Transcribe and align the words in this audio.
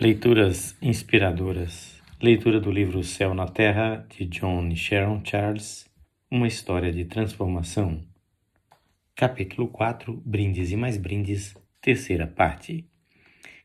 Leituras 0.00 0.74
inspiradoras. 0.80 2.00
Leitura 2.20 2.58
do 2.58 2.72
livro 2.72 3.04
Céu 3.04 3.34
na 3.34 3.46
Terra, 3.46 4.06
de 4.08 4.24
John 4.24 4.66
e 4.68 4.74
Sharon 4.74 5.20
Charles. 5.22 5.86
Uma 6.30 6.48
história 6.48 6.90
de 6.90 7.04
transformação. 7.04 8.02
Capítulo 9.14 9.68
4 9.68 10.20
Brindes 10.24 10.72
e 10.72 10.76
mais 10.76 10.96
brindes. 10.96 11.54
Terceira 11.78 12.26
parte. 12.26 12.86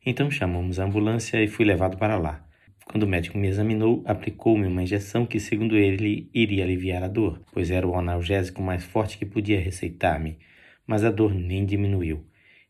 Então 0.06 0.30
chamamos 0.30 0.82
a 0.82 0.84
ambulância 0.84 1.42
e 1.42 1.48
fui 1.48 1.64
levado 1.64 1.98
para 1.98 2.18
lá. 2.18 2.46
Quando 2.86 3.04
o 3.04 3.08
médico 3.08 3.38
me 3.38 3.48
examinou, 3.48 4.04
aplicou-me 4.06 4.68
uma 4.68 4.84
injeção 4.84 5.26
que, 5.26 5.40
segundo 5.40 5.78
ele, 5.78 6.30
iria 6.34 6.66
aliviar 6.66 7.04
a 7.04 7.08
dor, 7.08 7.42
pois 7.54 7.72
era 7.72 7.88
o 7.88 7.96
analgésico 7.96 8.62
mais 8.62 8.84
forte 8.84 9.18
que 9.18 9.26
podia 9.26 9.62
receitar-me. 9.62 10.38
Mas 10.86 11.06
a 11.06 11.10
dor 11.10 11.34
nem 11.34 11.66
diminuiu. 11.66 12.28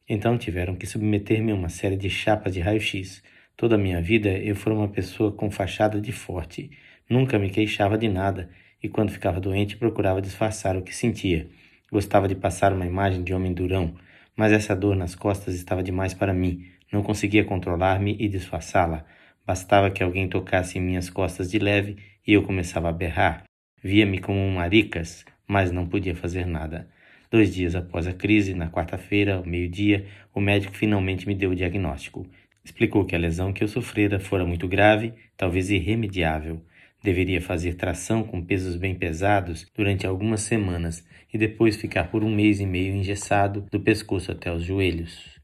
Então 0.07 0.37
tiveram 0.37 0.75
que 0.75 0.85
submeter-me 0.85 1.51
a 1.51 1.55
uma 1.55 1.69
série 1.69 1.97
de 1.97 2.09
chapas 2.09 2.53
de 2.53 2.61
raio-x 2.61 3.23
Toda 3.57 3.73
a 3.73 3.77
minha 3.79 3.99
vida 3.99 4.29
eu 4.29 4.55
fui 4.55 4.71
uma 4.71 4.87
pessoa 4.87 5.31
com 5.31 5.49
fachada 5.49 5.99
de 5.99 6.11
forte. 6.11 6.69
Nunca 7.09 7.39
me 7.39 7.49
queixava 7.49 7.97
de 7.97 8.07
nada 8.07 8.51
e 8.83 8.87
quando 8.87 9.09
ficava 9.09 9.39
doente 9.39 9.75
procurava 9.75 10.21
disfarçar 10.21 10.77
o 10.77 10.83
que 10.83 10.95
sentia. 10.95 11.49
Gostava 11.91 12.27
de 12.27 12.35
passar 12.35 12.71
uma 12.71 12.85
imagem 12.85 13.23
de 13.23 13.33
homem 13.33 13.51
durão, 13.51 13.95
mas 14.35 14.51
essa 14.51 14.75
dor 14.75 14.95
nas 14.95 15.15
costas 15.15 15.55
estava 15.55 15.81
demais 15.81 16.13
para 16.13 16.35
mim. 16.35 16.67
Não 16.93 17.01
conseguia 17.01 17.43
controlar-me 17.43 18.15
e 18.19 18.29
disfarçá-la. 18.29 19.03
Bastava 19.43 19.89
que 19.89 20.03
alguém 20.03 20.29
tocasse 20.29 20.77
em 20.77 20.81
minhas 20.81 21.09
costas 21.09 21.49
de 21.49 21.57
leve 21.57 21.97
e 22.27 22.33
eu 22.33 22.43
começava 22.43 22.89
a 22.89 22.93
berrar. 22.93 23.41
Via-me 23.83 24.19
como 24.19 24.37
um 24.37 24.53
maricas, 24.53 25.25
mas 25.47 25.71
não 25.71 25.87
podia 25.87 26.15
fazer 26.15 26.45
nada. 26.45 26.87
Dois 27.31 27.53
dias 27.55 27.75
após 27.75 28.05
a 28.05 28.13
crise, 28.13 28.53
na 28.53 28.69
quarta-feira, 28.69 29.37
ao 29.37 29.45
meio-dia, 29.45 30.05
o 30.31 30.39
médico 30.39 30.75
finalmente 30.75 31.27
me 31.27 31.33
deu 31.33 31.49
o 31.49 31.55
diagnóstico. 31.55 32.27
Explicou 32.67 33.05
que 33.05 33.15
a 33.15 33.17
lesão 33.17 33.53
que 33.53 33.63
eu 33.63 33.67
sofrera 33.69 34.19
fora 34.19 34.45
muito 34.45 34.67
grave, 34.67 35.13
talvez 35.37 35.69
irremediável. 35.69 36.61
Deveria 37.01 37.41
fazer 37.41 37.75
tração 37.75 38.23
com 38.23 38.43
pesos 38.43 38.75
bem 38.75 38.93
pesados 38.93 39.65
durante 39.73 40.05
algumas 40.05 40.41
semanas 40.41 41.07
e 41.33 41.37
depois 41.37 41.77
ficar 41.77 42.11
por 42.11 42.25
um 42.25 42.35
mês 42.35 42.59
e 42.59 42.65
meio 42.65 42.93
engessado 42.93 43.65
do 43.71 43.79
pescoço 43.79 44.33
até 44.33 44.51
os 44.51 44.63
joelhos. 44.63 45.39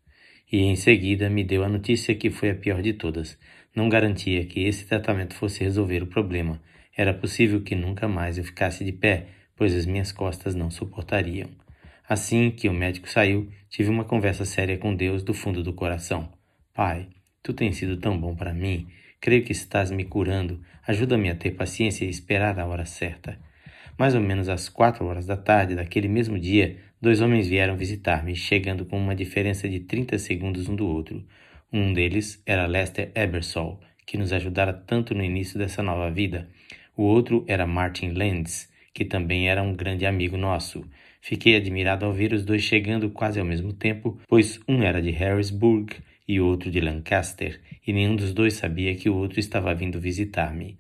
E 0.52 0.64
em 0.64 0.76
seguida 0.76 1.30
me 1.30 1.46
deu 1.46 1.64
a 1.64 1.70
notícia 1.70 2.14
que 2.14 2.30
foi 2.30 2.50
a 2.50 2.56
pior 2.56 2.82
de 2.82 2.92
todas. 2.92 3.40
Não 3.74 3.88
garantia 3.88 4.44
que 4.44 4.66
esse 4.66 4.86
tratamento 4.86 5.34
fosse 5.34 5.64
resolver 5.64 6.04
o 6.04 6.08
problema. 6.08 6.62
Era 6.96 7.14
possível 7.14 7.62
que 7.62 7.74
nunca 7.74 8.06
mais 8.06 8.38
eu 8.38 8.44
ficasse 8.44 8.84
de 8.84 8.92
pé, 8.92 9.28
pois 9.56 9.74
as 9.74 9.86
minhas 9.86 10.12
costas 10.12 10.56
não 10.56 10.70
suportariam. 10.70 11.50
Assim 12.06 12.52
que 12.52 12.68
o 12.68 12.74
médico 12.74 13.10
saiu, 13.10 13.50
tive 13.70 13.90
uma 13.90 14.04
conversa 14.04 14.44
séria 14.44 14.78
com 14.78 14.94
Deus 14.94 15.24
do 15.24 15.34
fundo 15.34 15.64
do 15.64 15.72
coração. 15.72 16.33
Pai, 16.76 17.06
tu 17.44 17.54
tens 17.54 17.78
sido 17.78 17.98
tão 17.98 18.20
bom 18.20 18.36
para 18.36 18.52
mim. 18.52 18.88
Creio 19.22 19.44
que 19.44 19.52
estás 19.52 19.92
me 19.92 20.04
curando. 20.04 20.60
Ajuda-me 20.88 21.30
a 21.30 21.36
ter 21.36 21.52
paciência 21.52 22.04
e 22.04 22.10
esperar 22.10 22.60
a 22.60 22.66
hora 22.66 22.84
certa. 22.84 23.38
Mais 23.96 24.16
ou 24.16 24.22
menos 24.22 24.50
às 24.50 24.70
quatro 24.70 25.06
horas 25.06 25.28
da 25.28 25.38
tarde 25.38 25.76
daquele 25.76 26.08
mesmo 26.08 26.40
dia, 26.40 26.78
dois 27.00 27.22
homens 27.22 27.48
vieram 27.48 27.78
visitar-me, 27.78 28.36
chegando 28.36 28.86
com 28.86 28.98
uma 28.98 29.14
diferença 29.14 29.70
de 29.70 29.82
30 29.82 30.18
segundos 30.18 30.68
um 30.68 30.76
do 30.76 30.88
outro. 30.88 31.24
Um 31.72 31.94
deles 31.94 32.42
era 32.44 32.66
Lester 32.66 33.12
Ebersol, 33.14 33.80
que 34.04 34.18
nos 34.18 34.34
ajudara 34.34 34.74
tanto 34.74 35.14
no 35.14 35.24
início 35.24 35.60
dessa 35.60 35.84
nova 35.84 36.10
vida. 36.10 36.50
O 36.98 37.04
outro 37.04 37.46
era 37.48 37.68
Martin 37.68 38.14
Lenz, 38.14 38.68
que 38.96 39.06
também 39.06 39.48
era 39.48 39.62
um 39.62 39.76
grande 39.76 40.08
amigo 40.08 40.38
nosso. 40.38 40.84
Fiquei 41.22 41.56
admirado 41.56 42.04
ao 42.04 42.12
ver 42.12 42.34
os 42.34 42.44
dois 42.44 42.64
chegando 42.64 43.12
quase 43.12 43.40
ao 43.40 43.46
mesmo 43.46 43.74
tempo, 43.74 44.20
pois 44.28 44.60
um 44.68 44.82
era 44.82 45.00
de 45.00 45.12
Harrisburg 45.12 45.96
e 46.28 46.40
outro 46.40 46.72
de 46.72 46.80
Lancaster, 46.80 47.60
e 47.86 47.92
nenhum 47.92 48.16
dos 48.16 48.34
dois 48.34 48.54
sabia 48.54 48.96
que 48.96 49.10
o 49.10 49.16
outro 49.16 49.40
estava 49.40 49.74
vindo 49.74 50.00
visitar-me. 50.00 50.78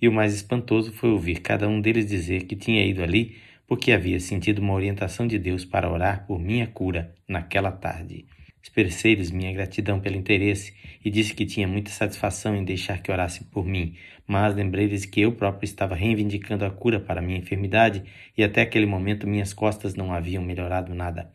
E 0.00 0.08
o 0.08 0.12
mais 0.12 0.34
espantoso 0.34 0.92
foi 0.92 1.10
ouvir 1.10 1.40
cada 1.40 1.68
um 1.68 1.80
deles 1.80 2.06
dizer 2.06 2.44
que 2.44 2.56
tinha 2.56 2.84
ido 2.84 3.02
ali 3.02 3.36
porque 3.66 3.92
havia 3.92 4.20
sentido 4.20 4.58
uma 4.58 4.74
orientação 4.74 5.26
de 5.26 5.38
Deus 5.38 5.64
para 5.64 5.90
orar 5.90 6.26
por 6.26 6.38
minha 6.38 6.66
cura 6.66 7.14
naquela 7.26 7.72
tarde. 7.72 8.26
Expressei-lhes 8.62 9.30
minha 9.30 9.52
gratidão 9.52 9.98
pelo 9.98 10.16
interesse 10.16 10.74
e 11.04 11.10
disse 11.10 11.34
que 11.34 11.46
tinha 11.46 11.66
muita 11.66 11.90
satisfação 11.90 12.54
em 12.54 12.64
deixar 12.64 13.02
que 13.02 13.10
orasse 13.10 13.44
por 13.44 13.66
mim, 13.66 13.96
mas 14.26 14.54
lembrei-lhes 14.54 15.04
que 15.04 15.20
eu 15.20 15.32
próprio 15.32 15.64
estava 15.64 15.94
reivindicando 15.94 16.64
a 16.64 16.70
cura 16.70 17.00
para 17.00 17.22
minha 17.22 17.38
enfermidade 17.38 18.04
e 18.36 18.44
até 18.44 18.60
aquele 18.60 18.86
momento 18.86 19.26
minhas 19.26 19.52
costas 19.52 19.94
não 19.94 20.12
haviam 20.12 20.44
melhorado 20.44 20.94
nada. 20.94 21.32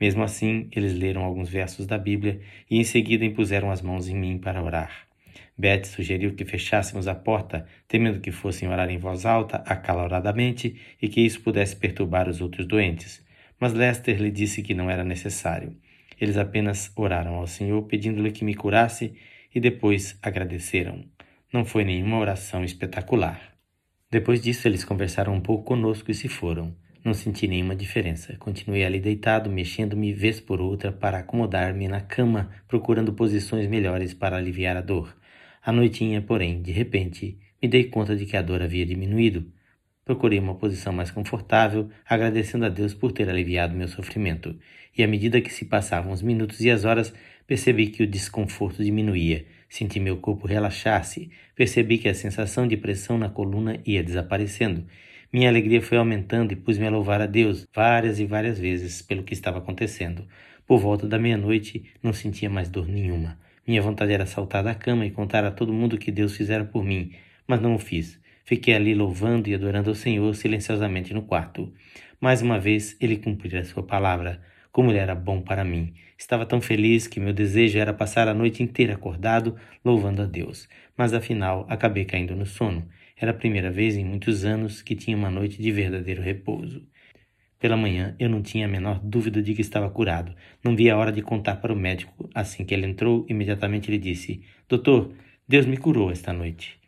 Mesmo 0.00 0.22
assim, 0.22 0.68
eles 0.72 0.94
leram 0.94 1.24
alguns 1.24 1.48
versos 1.48 1.86
da 1.86 1.98
Bíblia 1.98 2.40
e 2.70 2.78
em 2.78 2.84
seguida 2.84 3.24
impuseram 3.24 3.70
as 3.70 3.82
mãos 3.82 4.08
em 4.08 4.16
mim 4.16 4.38
para 4.38 4.62
orar. 4.62 5.08
Beth 5.56 5.86
sugeriu 5.86 6.34
que 6.34 6.44
fechássemos 6.44 7.08
a 7.08 7.16
porta, 7.16 7.66
temendo 7.88 8.20
que 8.20 8.30
fossem 8.30 8.68
orar 8.68 8.88
em 8.90 8.98
voz 8.98 9.26
alta, 9.26 9.56
acaloradamente, 9.66 10.76
e 11.02 11.08
que 11.08 11.20
isso 11.20 11.40
pudesse 11.40 11.74
perturbar 11.74 12.28
os 12.28 12.40
outros 12.40 12.64
doentes. 12.64 13.26
Mas 13.58 13.72
Lester 13.72 14.20
lhe 14.20 14.30
disse 14.30 14.62
que 14.62 14.72
não 14.72 14.88
era 14.88 15.02
necessário. 15.02 15.76
Eles 16.20 16.36
apenas 16.36 16.92
oraram 16.94 17.34
ao 17.34 17.46
Senhor 17.48 17.82
pedindo-lhe 17.82 18.30
que 18.30 18.44
me 18.44 18.54
curasse 18.54 19.14
e 19.52 19.58
depois 19.58 20.16
agradeceram. 20.22 21.04
Não 21.52 21.64
foi 21.64 21.82
nenhuma 21.82 22.18
oração 22.18 22.62
espetacular. 22.62 23.40
Depois 24.10 24.40
disso, 24.40 24.68
eles 24.68 24.84
conversaram 24.84 25.34
um 25.34 25.40
pouco 25.40 25.64
conosco 25.64 26.10
e 26.10 26.14
se 26.14 26.28
foram. 26.28 26.74
Não 27.08 27.14
senti 27.14 27.48
nenhuma 27.48 27.74
diferença. 27.74 28.36
Continuei 28.38 28.84
ali 28.84 29.00
deitado, 29.00 29.48
mexendo-me 29.48 30.12
vez 30.12 30.40
por 30.40 30.60
outra 30.60 30.92
para 30.92 31.20
acomodar-me 31.20 31.88
na 31.88 32.02
cama, 32.02 32.50
procurando 32.68 33.14
posições 33.14 33.66
melhores 33.66 34.12
para 34.12 34.36
aliviar 34.36 34.76
a 34.76 34.82
dor. 34.82 35.16
À 35.64 35.72
noitinha, 35.72 36.20
porém, 36.20 36.60
de 36.60 36.70
repente, 36.70 37.38
me 37.62 37.66
dei 37.66 37.84
conta 37.84 38.14
de 38.14 38.26
que 38.26 38.36
a 38.36 38.42
dor 38.42 38.60
havia 38.60 38.84
diminuído. 38.84 39.50
Procurei 40.04 40.38
uma 40.38 40.56
posição 40.56 40.92
mais 40.92 41.10
confortável, 41.10 41.88
agradecendo 42.04 42.66
a 42.66 42.68
Deus 42.68 42.92
por 42.92 43.10
ter 43.10 43.26
aliviado 43.30 43.74
meu 43.74 43.88
sofrimento. 43.88 44.54
E 44.94 45.02
à 45.02 45.08
medida 45.08 45.40
que 45.40 45.50
se 45.50 45.64
passavam 45.64 46.12
os 46.12 46.20
minutos 46.20 46.60
e 46.60 46.70
as 46.70 46.84
horas, 46.84 47.14
percebi 47.46 47.86
que 47.86 48.02
o 48.02 48.06
desconforto 48.06 48.84
diminuía. 48.84 49.46
Senti 49.66 49.98
meu 49.98 50.18
corpo 50.18 50.46
relaxar-se. 50.46 51.30
Percebi 51.56 51.96
que 51.96 52.08
a 52.10 52.14
sensação 52.14 52.68
de 52.68 52.76
pressão 52.76 53.16
na 53.16 53.30
coluna 53.30 53.80
ia 53.86 54.02
desaparecendo 54.02 54.84
minha 55.30 55.50
alegria 55.50 55.82
foi 55.82 55.98
aumentando 55.98 56.52
e 56.52 56.56
pus-me 56.56 56.86
a 56.86 56.90
louvar 56.90 57.20
a 57.20 57.26
Deus 57.26 57.66
várias 57.74 58.18
e 58.18 58.24
várias 58.24 58.58
vezes 58.58 59.02
pelo 59.02 59.22
que 59.22 59.34
estava 59.34 59.58
acontecendo. 59.58 60.26
Por 60.66 60.78
volta 60.78 61.06
da 61.06 61.18
meia-noite, 61.18 61.84
não 62.02 62.14
sentia 62.14 62.48
mais 62.48 62.70
dor 62.70 62.88
nenhuma. 62.88 63.38
Minha 63.66 63.82
vontade 63.82 64.10
era 64.10 64.24
saltar 64.24 64.64
da 64.64 64.74
cama 64.74 65.04
e 65.04 65.10
contar 65.10 65.44
a 65.44 65.50
todo 65.50 65.70
mundo 65.70 65.98
que 65.98 66.10
Deus 66.10 66.34
fizera 66.34 66.64
por 66.64 66.82
mim, 66.82 67.12
mas 67.46 67.60
não 67.60 67.74
o 67.74 67.78
fiz. 67.78 68.18
Fiquei 68.42 68.74
ali 68.74 68.94
louvando 68.94 69.50
e 69.50 69.54
adorando 69.54 69.90
ao 69.90 69.94
Senhor 69.94 70.34
silenciosamente 70.34 71.12
no 71.12 71.20
quarto. 71.20 71.70
Mais 72.18 72.40
uma 72.40 72.58
vez, 72.58 72.96
ele 72.98 73.18
cumprira 73.18 73.62
sua 73.66 73.82
palavra. 73.82 74.40
Como 74.72 74.90
ele 74.90 74.98
era 74.98 75.14
bom 75.14 75.42
para 75.42 75.62
mim. 75.62 75.92
Estava 76.16 76.46
tão 76.46 76.60
feliz 76.60 77.06
que 77.06 77.20
meu 77.20 77.34
desejo 77.34 77.78
era 77.78 77.92
passar 77.92 78.26
a 78.28 78.32
noite 78.34 78.62
inteira 78.62 78.94
acordado, 78.94 79.56
louvando 79.84 80.22
a 80.22 80.24
Deus. 80.24 80.66
Mas 80.96 81.12
afinal, 81.12 81.66
acabei 81.68 82.06
caindo 82.06 82.34
no 82.34 82.46
sono. 82.46 82.88
Era 83.20 83.32
a 83.32 83.34
primeira 83.34 83.68
vez 83.68 83.96
em 83.96 84.04
muitos 84.04 84.44
anos 84.44 84.80
que 84.80 84.94
tinha 84.94 85.16
uma 85.16 85.28
noite 85.28 85.60
de 85.60 85.72
verdadeiro 85.72 86.22
repouso. 86.22 86.86
Pela 87.58 87.76
manhã, 87.76 88.14
eu 88.16 88.28
não 88.28 88.40
tinha 88.40 88.66
a 88.66 88.68
menor 88.68 89.00
dúvida 89.02 89.42
de 89.42 89.54
que 89.54 89.60
estava 89.60 89.90
curado. 89.90 90.32
Não 90.62 90.76
vi 90.76 90.88
a 90.88 90.96
hora 90.96 91.10
de 91.10 91.20
contar 91.20 91.56
para 91.56 91.72
o 91.72 91.76
médico. 91.76 92.30
Assim 92.32 92.64
que 92.64 92.72
ele 92.72 92.86
entrou, 92.86 93.26
imediatamente 93.28 93.90
ele 93.90 93.98
disse: 93.98 94.44
Doutor, 94.68 95.12
Deus 95.48 95.66
me 95.66 95.76
curou 95.76 96.12
esta 96.12 96.32
noite. 96.32 96.78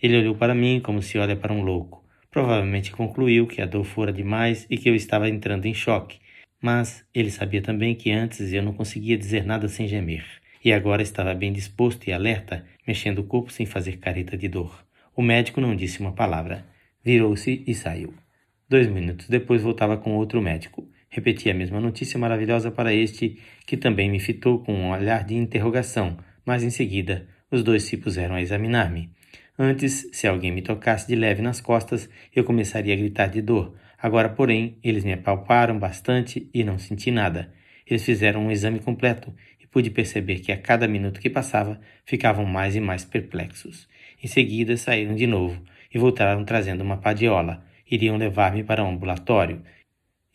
Ele 0.00 0.16
olhou 0.16 0.36
para 0.36 0.54
mim 0.54 0.80
como 0.80 1.02
se 1.02 1.18
olha 1.18 1.34
para 1.34 1.52
um 1.52 1.62
louco. 1.62 2.04
Provavelmente 2.30 2.92
concluiu 2.92 3.48
que 3.48 3.60
a 3.60 3.66
dor 3.66 3.84
fora 3.84 4.12
demais 4.12 4.68
e 4.70 4.78
que 4.78 4.88
eu 4.88 4.94
estava 4.94 5.28
entrando 5.28 5.66
em 5.66 5.74
choque. 5.74 6.20
Mas 6.62 7.04
ele 7.12 7.32
sabia 7.32 7.60
também 7.60 7.96
que 7.96 8.12
antes 8.12 8.52
eu 8.52 8.62
não 8.62 8.72
conseguia 8.72 9.18
dizer 9.18 9.44
nada 9.44 9.66
sem 9.66 9.88
gemer. 9.88 10.24
E 10.64 10.72
agora 10.72 11.02
estava 11.02 11.34
bem 11.34 11.52
disposto 11.52 12.06
e 12.06 12.12
alerta, 12.12 12.64
mexendo 12.86 13.18
o 13.18 13.24
corpo 13.24 13.50
sem 13.50 13.66
fazer 13.66 13.96
careta 13.96 14.36
de 14.36 14.46
dor. 14.46 14.88
O 15.20 15.22
médico 15.22 15.60
não 15.60 15.76
disse 15.76 16.00
uma 16.00 16.12
palavra. 16.12 16.64
Virou-se 17.04 17.62
e 17.66 17.74
saiu. 17.74 18.14
Dois 18.66 18.88
minutos 18.88 19.28
depois 19.28 19.60
voltava 19.60 19.98
com 19.98 20.16
outro 20.16 20.40
médico. 20.40 20.88
Repetia 21.10 21.52
a 21.52 21.54
mesma 21.54 21.78
notícia 21.78 22.18
maravilhosa 22.18 22.70
para 22.70 22.94
este, 22.94 23.38
que 23.66 23.76
também 23.76 24.10
me 24.10 24.18
fitou 24.18 24.60
com 24.60 24.72
um 24.72 24.92
olhar 24.92 25.22
de 25.22 25.34
interrogação, 25.34 26.16
mas 26.42 26.62
em 26.62 26.70
seguida 26.70 27.28
os 27.50 27.62
dois 27.62 27.82
se 27.82 27.98
puseram 27.98 28.34
a 28.34 28.40
examinar-me. 28.40 29.10
Antes, 29.58 30.08
se 30.10 30.26
alguém 30.26 30.52
me 30.52 30.62
tocasse 30.62 31.06
de 31.06 31.14
leve 31.14 31.42
nas 31.42 31.60
costas, 31.60 32.08
eu 32.34 32.42
começaria 32.42 32.94
a 32.94 32.96
gritar 32.96 33.26
de 33.26 33.42
dor. 33.42 33.76
Agora, 33.98 34.30
porém, 34.30 34.78
eles 34.82 35.04
me 35.04 35.12
apalparam 35.12 35.78
bastante 35.78 36.48
e 36.54 36.64
não 36.64 36.78
senti 36.78 37.10
nada. 37.10 37.52
Eles 37.86 38.06
fizeram 38.06 38.46
um 38.46 38.50
exame 38.50 38.78
completo 38.78 39.34
e 39.62 39.66
pude 39.66 39.90
perceber 39.90 40.36
que 40.36 40.50
a 40.50 40.56
cada 40.56 40.88
minuto 40.88 41.20
que 41.20 41.28
passava 41.28 41.78
ficavam 42.06 42.46
mais 42.46 42.74
e 42.74 42.80
mais 42.80 43.04
perplexos. 43.04 43.86
Em 44.22 44.26
seguida 44.26 44.76
saíram 44.76 45.14
de 45.14 45.26
novo 45.26 45.62
e 45.92 45.98
voltaram 45.98 46.44
trazendo 46.44 46.82
uma 46.82 46.98
padiola. 46.98 47.64
Iriam 47.90 48.16
levar-me 48.16 48.62
para 48.62 48.84
um 48.84 48.90
ambulatório. 48.90 49.62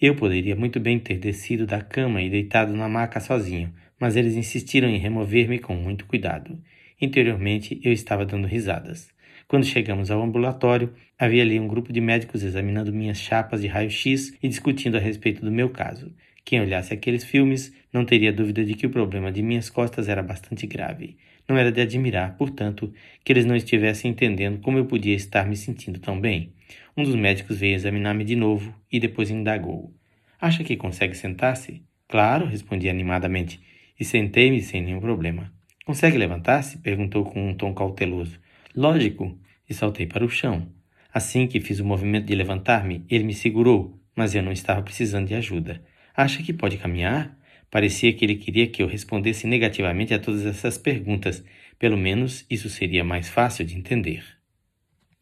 Eu 0.01 0.15
poderia 0.15 0.55
muito 0.55 0.79
bem 0.79 0.99
ter 0.99 1.17
descido 1.17 1.65
da 1.65 1.81
cama 1.81 2.21
e 2.21 2.29
deitado 2.29 2.73
na 2.73 2.89
maca 2.89 3.19
sozinho, 3.19 3.73
mas 3.99 4.15
eles 4.15 4.35
insistiram 4.35 4.89
em 4.89 4.97
remover-me 4.97 5.59
com 5.59 5.75
muito 5.75 6.05
cuidado. 6.05 6.59
Interiormente, 6.99 7.79
eu 7.83 7.93
estava 7.93 8.25
dando 8.25 8.47
risadas. 8.47 9.09
Quando 9.47 9.65
chegamos 9.65 10.09
ao 10.09 10.21
ambulatório, 10.21 10.93
havia 11.17 11.43
ali 11.43 11.59
um 11.59 11.67
grupo 11.67 11.93
de 11.93 12.01
médicos 12.01 12.41
examinando 12.41 12.91
minhas 12.91 13.19
chapas 13.19 13.61
de 13.61 13.67
raio-x 13.67 14.35
e 14.41 14.47
discutindo 14.47 14.97
a 14.97 14.99
respeito 14.99 15.45
do 15.45 15.51
meu 15.51 15.69
caso. 15.69 16.11
Quem 16.45 16.61
olhasse 16.61 16.93
aqueles 16.93 17.23
filmes 17.23 17.73
não 17.91 18.05
teria 18.05 18.31
dúvida 18.31 18.63
de 18.63 18.75
que 18.75 18.85
o 18.85 18.89
problema 18.91 19.31
de 19.31 19.41
minhas 19.41 19.67
costas 19.67 20.07
era 20.07 20.21
bastante 20.21 20.67
grave. 20.67 21.17
Não 21.49 21.57
era 21.57 21.71
de 21.71 21.81
admirar, 21.81 22.37
portanto, 22.37 22.93
que 23.23 23.33
eles 23.33 23.45
não 23.45 23.55
estivessem 23.55 24.11
entendendo 24.11 24.59
como 24.59 24.77
eu 24.77 24.85
podia 24.85 25.15
estar 25.15 25.47
me 25.47 25.57
sentindo 25.57 25.99
tão 25.99 26.21
bem. 26.21 26.53
Um 26.95 27.03
dos 27.03 27.15
médicos 27.15 27.57
veio 27.57 27.73
examinar-me 27.73 28.23
de 28.23 28.35
novo 28.35 28.75
e 28.91 28.99
depois 28.99 29.31
indagou: 29.31 29.91
Acha 30.39 30.63
que 30.63 30.77
consegue 30.77 31.15
sentar-se? 31.15 31.83
Claro, 32.07 32.45
respondi 32.45 32.89
animadamente, 32.89 33.59
e 33.99 34.05
sentei-me 34.05 34.61
sem 34.61 34.83
nenhum 34.83 34.99
problema. 34.99 35.51
Consegue 35.83 36.17
levantar-se? 36.17 36.77
perguntou 36.77 37.25
com 37.25 37.49
um 37.49 37.55
tom 37.55 37.73
cauteloso. 37.73 38.39
Lógico, 38.75 39.35
e 39.67 39.73
saltei 39.73 40.05
para 40.05 40.23
o 40.23 40.29
chão. 40.29 40.67
Assim 41.11 41.47
que 41.47 41.59
fiz 41.59 41.79
o 41.79 41.85
movimento 41.85 42.27
de 42.27 42.35
levantar-me, 42.35 43.03
ele 43.09 43.23
me 43.23 43.33
segurou, 43.33 43.99
mas 44.15 44.35
eu 44.35 44.43
não 44.43 44.51
estava 44.51 44.83
precisando 44.83 45.27
de 45.27 45.33
ajuda. 45.33 45.81
Acha 46.15 46.41
que 46.41 46.53
pode 46.53 46.77
caminhar? 46.77 47.37
Parecia 47.69 48.13
que 48.13 48.23
ele 48.23 48.35
queria 48.35 48.67
que 48.67 48.81
eu 48.81 48.87
respondesse 48.87 49.45
negativamente 49.45 50.13
a 50.13 50.19
todas 50.19 50.45
essas 50.45 50.77
perguntas. 50.77 51.43
Pelo 51.77 51.97
menos 51.97 52.45
isso 52.49 52.69
seria 52.69 53.03
mais 53.03 53.27
fácil 53.27 53.65
de 53.65 53.75
entender. 53.75 54.23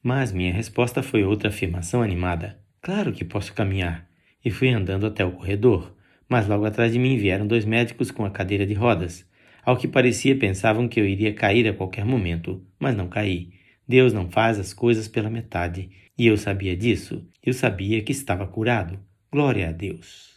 Mas 0.03 0.31
minha 0.31 0.53
resposta 0.53 1.01
foi 1.01 1.23
outra 1.23 1.49
afirmação 1.49 2.03
animada. 2.03 2.59
Claro 2.79 3.11
que 3.11 3.25
posso 3.25 3.53
caminhar. 3.53 4.07
E 4.45 4.51
fui 4.51 4.69
andando 4.69 5.07
até 5.07 5.25
o 5.25 5.31
corredor. 5.31 5.95
Mas 6.29 6.47
logo 6.47 6.63
atrás 6.63 6.93
de 6.93 6.99
mim 6.99 7.17
vieram 7.17 7.47
dois 7.47 7.65
médicos 7.65 8.11
com 8.11 8.23
a 8.23 8.29
cadeira 8.29 8.67
de 8.67 8.75
rodas. 8.75 9.27
Ao 9.65 9.75
que 9.75 9.87
parecia, 9.87 10.37
pensavam 10.37 10.87
que 10.87 10.99
eu 10.99 11.07
iria 11.07 11.33
cair 11.33 11.67
a 11.67 11.73
qualquer 11.73 12.05
momento, 12.05 12.63
mas 12.77 12.95
não 12.95 13.07
caí. 13.07 13.53
Deus 13.87 14.13
não 14.13 14.29
faz 14.29 14.59
as 14.59 14.73
coisas 14.73 15.07
pela 15.07 15.29
metade, 15.29 15.89
e 16.15 16.27
eu 16.27 16.37
sabia 16.37 16.77
disso. 16.77 17.25
Eu 17.43 17.53
sabia 17.53 18.01
que 18.03 18.11
estava 18.11 18.45
curado. 18.45 18.99
Glória 19.31 19.69
a 19.69 19.71
Deus 19.71 20.32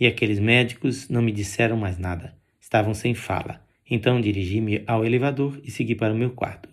e 0.00 0.06
aqueles 0.06 0.38
médicos 0.38 1.10
não 1.10 1.20
me 1.20 1.30
disseram 1.30 1.76
mais 1.76 1.98
nada. 1.98 2.34
Estavam 2.58 2.94
sem 2.94 3.14
fala. 3.14 3.62
Então 3.88 4.18
dirigi-me 4.18 4.82
ao 4.86 5.04
elevador 5.04 5.60
e 5.62 5.70
segui 5.70 5.94
para 5.94 6.14
o 6.14 6.16
meu 6.16 6.30
quarto. 6.30 6.70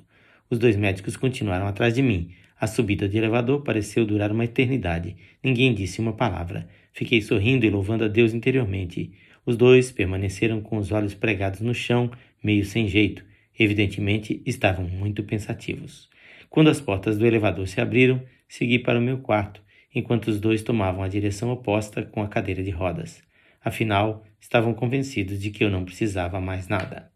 Os 0.50 0.57
dois 0.57 0.77
médicos 0.77 1.18
continuaram 1.18 1.68
atrás 1.68 1.94
de 1.94 2.01
mim. 2.01 2.31
A 2.59 2.65
subida 2.65 3.07
de 3.09 3.18
elevador 3.18 3.63
pareceu 3.63 4.06
durar 4.06 4.31
uma 4.31 4.45
eternidade. 4.45 5.18
Ninguém 5.44 5.74
disse 5.74 6.00
uma 6.00 6.13
palavra. 6.13 6.69
Fiquei 6.94 7.21
sorrindo 7.21 7.65
e 7.65 7.69
louvando 7.69 8.06
a 8.06 8.07
Deus 8.07 8.33
interiormente. 8.33 9.12
Os 9.45 9.57
dois 9.57 9.91
permaneceram 9.91 10.62
com 10.62 10.77
os 10.77 10.91
olhos 10.91 11.13
pregados 11.13 11.59
no 11.59 11.73
chão, 11.73 12.09
meio 12.41 12.63
sem 12.63 12.88
jeito. 12.88 13.25
Evidentemente, 13.59 14.41
estavam 14.45 14.88
muito 14.88 15.23
pensativos. 15.23 16.09
Quando 16.50 16.69
as 16.69 16.80
portas 16.80 17.18
do 17.18 17.25
elevador 17.25 17.68
se 17.68 17.81
abriram, 17.81 18.21
segui 18.47 18.80
para 18.80 19.00
o 19.00 19.01
meu 19.01 19.18
quarto 19.18 19.62
enquanto 19.94 20.28
os 20.28 20.39
dois 20.39 20.62
tomavam 20.62 21.04
a 21.04 21.07
direção 21.07 21.50
oposta 21.51 22.04
com 22.04 22.22
a 22.22 22.28
cadeira 22.28 22.63
de 22.63 22.72
rodas. 22.72 23.24
Afinal, 23.63 24.25
estavam 24.39 24.74
convencidos 24.74 25.39
de 25.39 25.51
que 25.51 25.63
eu 25.63 25.69
não 25.69 25.84
precisava 25.84 26.39
mais 26.39 26.68
nada. 26.68 27.12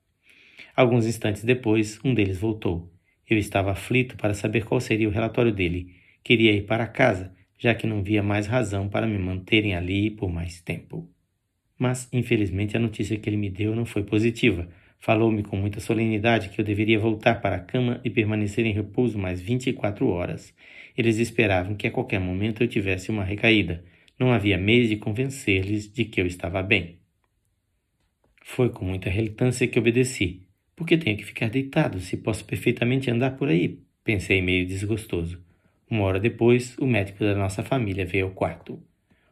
Alguns 0.75 1.05
instantes 1.05 1.43
depois, 1.43 1.99
um 2.03 2.13
deles 2.13 2.37
voltou. 2.37 2.91
Eu 3.29 3.37
estava 3.37 3.71
aflito 3.71 4.17
para 4.17 4.33
saber 4.33 4.65
qual 4.65 4.81
seria 4.81 5.07
o 5.07 5.11
relatório 5.11 5.51
dele. 5.51 5.95
Queria 6.23 6.51
ir 6.51 6.65
para 6.65 6.87
casa, 6.87 7.33
já 7.57 7.73
que 7.73 7.87
não 7.87 8.03
via 8.03 8.23
mais 8.23 8.47
razão 8.47 8.89
para 8.89 9.07
me 9.07 9.17
manterem 9.17 9.75
ali 9.75 10.09
por 10.09 10.31
mais 10.31 10.61
tempo. 10.61 11.09
Mas, 11.77 12.09
infelizmente, 12.11 12.75
a 12.75 12.79
notícia 12.79 13.17
que 13.17 13.29
ele 13.29 13.37
me 13.37 13.49
deu 13.49 13.75
não 13.75 13.85
foi 13.85 14.03
positiva. 14.03 14.67
Falou-me 15.01 15.41
com 15.41 15.57
muita 15.57 15.79
solenidade 15.79 16.49
que 16.49 16.61
eu 16.61 16.63
deveria 16.63 16.99
voltar 16.99 17.41
para 17.41 17.55
a 17.55 17.59
cama 17.59 17.99
e 18.03 18.09
permanecer 18.09 18.67
em 18.67 18.71
repouso 18.71 19.17
mais 19.17 19.41
24 19.41 20.07
horas. 20.07 20.53
Eles 20.95 21.17
esperavam 21.17 21.73
que 21.73 21.87
a 21.87 21.91
qualquer 21.91 22.19
momento 22.19 22.61
eu 22.61 22.67
tivesse 22.67 23.09
uma 23.09 23.23
recaída. 23.23 23.83
Não 24.19 24.31
havia 24.31 24.59
meio 24.59 24.87
de 24.87 24.97
convencer-lhes 24.97 25.91
de 25.91 26.05
que 26.05 26.21
eu 26.21 26.27
estava 26.27 26.61
bem. 26.61 26.99
Foi 28.43 28.69
com 28.69 28.85
muita 28.85 29.09
relutância 29.09 29.67
que 29.67 29.79
obedeci. 29.79 30.43
Por 30.75 30.85
que 30.85 30.95
tenho 30.95 31.17
que 31.17 31.25
ficar 31.25 31.49
deitado 31.49 31.99
se 31.99 32.17
posso 32.17 32.45
perfeitamente 32.45 33.09
andar 33.09 33.31
por 33.31 33.49
aí? 33.49 33.79
Pensei 34.03 34.39
meio 34.39 34.67
desgostoso. 34.67 35.43
Uma 35.89 36.03
hora 36.03 36.19
depois, 36.19 36.77
o 36.77 36.85
médico 36.85 37.23
da 37.23 37.35
nossa 37.35 37.63
família 37.63 38.05
veio 38.05 38.25
ao 38.25 38.31
quarto. 38.31 38.79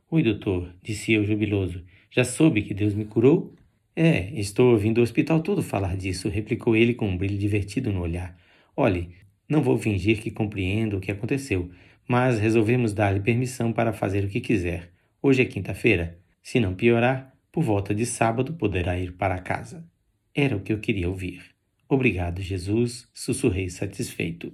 Oi, 0.10 0.24
doutor, 0.24 0.74
disse 0.81 1.13
eu 1.13 1.24
jubiloso. 1.24 1.83
Já 2.10 2.24
soube 2.24 2.63
que 2.63 2.74
Deus 2.74 2.95
me 2.95 3.06
curou? 3.06 3.54
É, 4.01 4.31
estou 4.39 4.71
ouvindo 4.71 4.99
o 4.99 5.01
hospital 5.01 5.41
todo 5.41 5.61
falar 5.61 5.97
disso, 5.97 6.29
replicou 6.29 6.73
ele 6.73 6.93
com 6.93 7.05
um 7.05 7.17
brilho 7.17 7.37
divertido 7.37 7.91
no 7.91 7.99
olhar. 7.99 8.33
Olhe, 8.73 9.09
não 9.45 9.61
vou 9.61 9.77
fingir 9.77 10.21
que 10.21 10.31
compreendo 10.31 10.95
o 10.95 11.01
que 11.01 11.11
aconteceu, 11.11 11.69
mas 12.07 12.39
resolvemos 12.39 12.93
dar-lhe 12.93 13.19
permissão 13.19 13.73
para 13.73 13.91
fazer 13.91 14.23
o 14.23 14.29
que 14.29 14.39
quiser. 14.39 14.93
Hoje 15.21 15.41
é 15.41 15.45
quinta-feira. 15.45 16.17
Se 16.41 16.61
não 16.61 16.75
piorar, 16.75 17.35
por 17.51 17.61
volta 17.61 17.93
de 17.93 18.05
sábado 18.05 18.53
poderá 18.53 18.97
ir 18.97 19.17
para 19.17 19.37
casa. 19.39 19.85
Era 20.33 20.55
o 20.55 20.61
que 20.61 20.71
eu 20.71 20.79
queria 20.79 21.09
ouvir. 21.09 21.43
Obrigado, 21.89 22.41
Jesus, 22.41 23.05
sussurrei 23.13 23.69
satisfeito. 23.69 24.53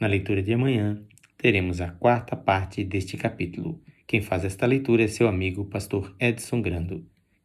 Na 0.00 0.06
leitura 0.06 0.44
de 0.44 0.52
amanhã, 0.52 1.02
teremos 1.36 1.80
a 1.80 1.88
quarta 1.88 2.36
parte 2.36 2.84
deste 2.84 3.16
capítulo. 3.16 3.82
Quem 4.06 4.20
faz 4.20 4.44
esta 4.44 4.64
leitura 4.64 5.02
é 5.02 5.08
seu 5.08 5.26
amigo, 5.26 5.64
pastor 5.64 6.14
Edson 6.20 6.62
Grando. 6.62 7.17